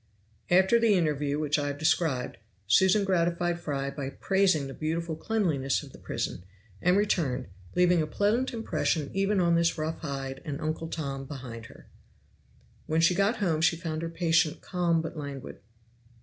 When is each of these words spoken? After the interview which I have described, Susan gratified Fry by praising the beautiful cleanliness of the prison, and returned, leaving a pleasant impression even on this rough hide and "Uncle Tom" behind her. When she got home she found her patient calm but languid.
After 0.49 0.79
the 0.79 0.95
interview 0.95 1.37
which 1.37 1.59
I 1.59 1.67
have 1.67 1.77
described, 1.77 2.37
Susan 2.65 3.03
gratified 3.03 3.59
Fry 3.59 3.91
by 3.91 4.09
praising 4.09 4.65
the 4.65 4.73
beautiful 4.73 5.15
cleanliness 5.15 5.83
of 5.83 5.91
the 5.91 5.99
prison, 5.99 6.43
and 6.81 6.97
returned, 6.97 7.49
leaving 7.75 8.01
a 8.01 8.07
pleasant 8.07 8.51
impression 8.51 9.11
even 9.13 9.39
on 9.39 9.53
this 9.53 9.77
rough 9.77 9.99
hide 9.99 10.41
and 10.43 10.59
"Uncle 10.59 10.87
Tom" 10.87 11.25
behind 11.27 11.67
her. 11.67 11.85
When 12.87 12.99
she 12.99 13.13
got 13.13 13.37
home 13.37 13.61
she 13.61 13.75
found 13.77 14.01
her 14.01 14.09
patient 14.09 14.59
calm 14.61 15.03
but 15.03 15.15
languid. 15.17 15.59